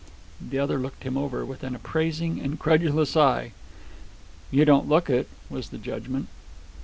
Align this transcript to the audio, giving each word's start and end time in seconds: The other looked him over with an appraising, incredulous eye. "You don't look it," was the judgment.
The 0.41 0.57
other 0.57 0.79
looked 0.79 1.03
him 1.03 1.15
over 1.15 1.45
with 1.45 1.61
an 1.61 1.75
appraising, 1.75 2.39
incredulous 2.39 3.15
eye. 3.15 3.51
"You 4.49 4.65
don't 4.65 4.89
look 4.89 5.11
it," 5.11 5.29
was 5.47 5.69
the 5.69 5.77
judgment. 5.77 6.27